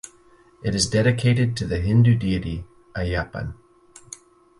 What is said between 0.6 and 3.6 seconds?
It is dedicated to the Hindu deity Ayyappan.